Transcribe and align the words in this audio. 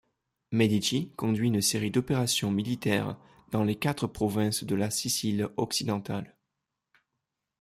Medici 0.51 1.11
conduit 1.15 1.49
une 1.49 1.61
série 1.61 1.91
d'opérations 1.91 2.49
militaires 2.49 3.19
dans 3.51 3.63
les 3.63 3.75
quatre 3.75 4.07
provinces 4.07 4.63
de 4.63 4.73
la 4.73 4.89
Sicile 4.89 5.49
occidentale. 5.57 6.35